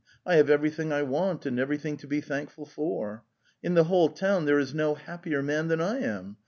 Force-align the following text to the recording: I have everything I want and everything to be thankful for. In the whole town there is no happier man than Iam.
I 0.25 0.37
have 0.37 0.49
everything 0.49 0.91
I 0.91 1.03
want 1.03 1.45
and 1.45 1.59
everything 1.59 1.95
to 1.97 2.07
be 2.07 2.21
thankful 2.21 2.65
for. 2.65 3.23
In 3.61 3.75
the 3.75 3.83
whole 3.83 4.09
town 4.09 4.45
there 4.45 4.57
is 4.57 4.73
no 4.73 4.95
happier 4.95 5.43
man 5.43 5.67
than 5.67 5.79
Iam. 5.79 6.37